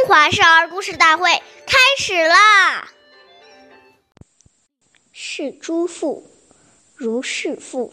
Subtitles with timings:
[0.00, 1.30] 中华少儿故事大会
[1.66, 2.88] 开始啦！
[5.12, 6.24] 是诸父，
[6.94, 7.92] 如是父；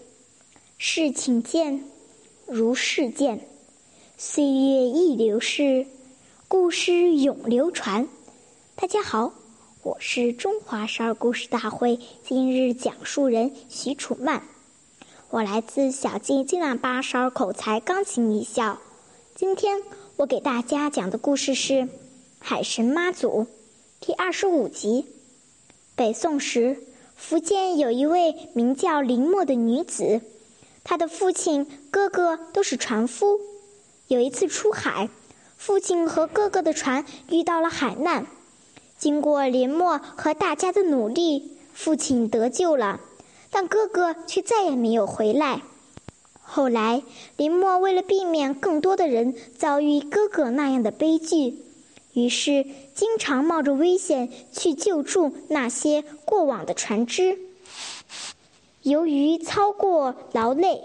[0.78, 1.84] 是请见，
[2.46, 3.46] 如是见。
[4.18, 4.50] 岁月
[4.88, 5.86] 易流逝，
[6.48, 8.08] 故事永流传。
[8.78, 9.34] 大家好，
[9.84, 14.44] 我是中华少儿故事大会今日讲述人徐楚曼，
[15.30, 18.80] 我来自小金金喇叭少儿口才钢琴艺校。
[19.38, 19.84] 今天
[20.16, 21.74] 我给大家讲的故事是
[22.40, 23.44] 《海神妈祖》
[24.00, 25.06] 第二十五集。
[25.96, 26.78] 北宋时，
[27.16, 30.22] 福建有一位名叫林默的女子，
[30.84, 33.40] 她的父亲、哥哥都是船夫。
[34.08, 35.08] 有一次出海，
[35.56, 38.26] 父亲和哥哥的船遇到了海难，
[38.98, 43.00] 经过林默和大家的努力，父亲得救了，
[43.52, 45.62] 但哥哥却再也没有回来。
[46.50, 47.04] 后来，
[47.36, 51.56] 林默为了避免更多的人遭遇哥哥那样的悲剧，
[52.14, 52.66] 于是
[52.96, 57.38] 经常冒着危险去救助那些过往的船只。
[58.82, 60.82] 由于操过劳累，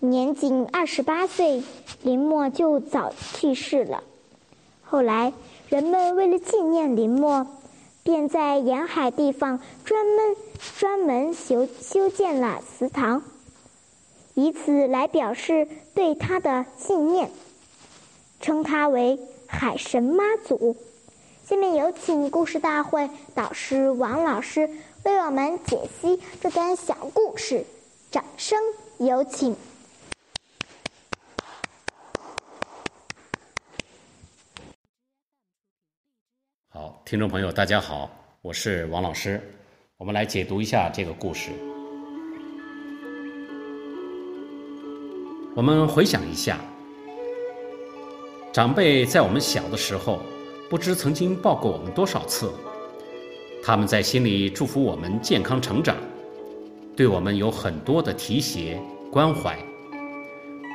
[0.00, 1.62] 年仅二十八岁，
[2.02, 4.04] 林默就早去世了。
[4.82, 5.32] 后来，
[5.70, 7.46] 人们为了纪念林默，
[8.02, 10.36] 便在沿海地方专门
[10.78, 13.22] 专门修修建了祠堂。
[14.34, 17.30] 以此来表示对他的纪念，
[18.40, 20.76] 称他为海神妈祖。
[21.44, 24.68] 下面有请故事大会导师王老师
[25.04, 27.64] 为我们解析这段小故事，
[28.10, 28.58] 掌声
[28.98, 29.54] 有请。
[36.70, 38.10] 好，听众朋友，大家好，
[38.42, 39.40] 我是王老师，
[39.96, 41.52] 我们来解读一下这个故事。
[45.56, 46.58] 我们回想一下，
[48.52, 50.20] 长辈在我们小的时候，
[50.68, 52.50] 不知曾经抱过我们多少次。
[53.62, 55.96] 他们在心里祝福我们健康成长，
[56.96, 58.82] 对我们有很多的提携
[59.12, 59.56] 关怀。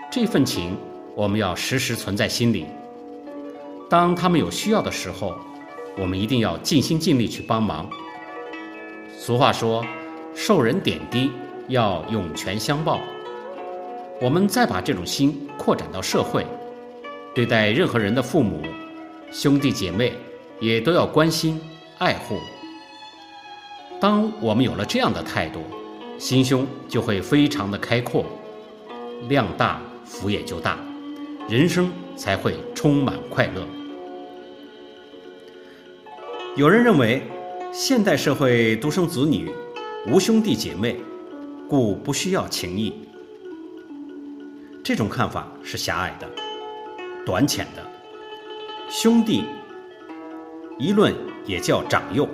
[0.09, 0.77] 这份情，
[1.13, 2.65] 我们要时时存在心里。
[3.89, 5.35] 当他们有需要的时候，
[5.97, 7.89] 我们一定要尽心尽力去帮忙。
[9.17, 9.85] 俗话说
[10.33, 11.29] ：“受人点滴，
[11.67, 13.01] 要涌泉相报。”
[14.21, 16.45] 我们再把这种心扩展到社会，
[17.33, 18.61] 对待任何人的父母、
[19.31, 20.11] 兄弟姐妹，
[20.59, 21.57] 也都要关心
[21.99, 22.37] 爱护。
[23.97, 25.61] 当我们有了这样的态度，
[26.17, 28.25] 心胸就会非常的开阔，
[29.29, 30.77] 量大福也就大，
[31.47, 33.65] 人生才会充满快乐。
[36.57, 37.23] 有人认为，
[37.71, 39.49] 现代社会独生子女
[40.07, 40.97] 无兄弟姐妹，
[41.69, 42.93] 故不需要情谊。
[44.89, 46.27] 这种看法是狭隘的、
[47.23, 47.85] 短浅的。
[48.89, 49.45] 兄弟
[50.79, 51.13] 一论
[51.45, 52.27] 也叫长幼。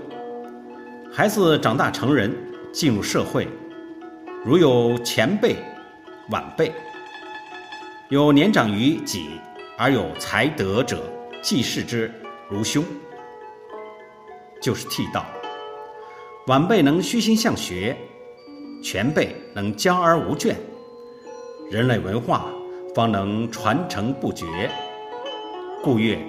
[1.12, 2.34] 孩子长大成人，
[2.72, 3.46] 进入社会，
[4.46, 5.58] 如有前辈、
[6.30, 6.72] 晚辈，
[8.08, 9.32] 有年长于己
[9.78, 11.04] 而有才德者，
[11.44, 12.10] 既视之
[12.50, 12.82] 如兄，
[14.62, 15.26] 就是替道。
[16.48, 17.98] 晚辈能虚心向学，
[18.82, 20.56] 前辈能教而无倦。
[21.72, 22.46] 人类文化
[22.94, 24.46] 方能传承不绝，
[25.84, 26.20] 故曰：“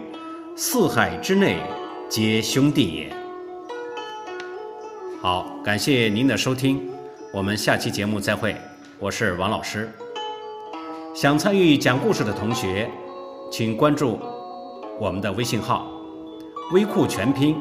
[0.56, 1.58] 四海之内
[2.08, 3.14] 皆兄弟也。”
[5.20, 6.90] 好，感谢您的收听，
[7.34, 8.56] 我们下期节目再会。
[8.98, 9.92] 我是王老师。
[11.14, 12.90] 想参与讲故事的同学，
[13.52, 14.18] 请关注
[14.98, 15.86] 我们的微信号
[16.72, 17.56] “微库全拼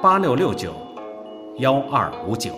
[0.00, 0.72] 八六六九
[1.58, 2.54] 幺二五九”。